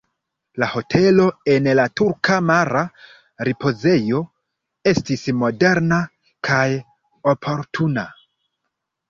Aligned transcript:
La 0.61 0.67
hotelo 0.69 1.25
en 1.55 1.67
la 1.79 1.83
turka 2.01 2.37
mara 2.45 2.81
ripozejo 3.49 4.23
estis 4.93 5.27
moderna 5.43 6.01
kaj 6.51 6.65
oportuna. 7.35 8.09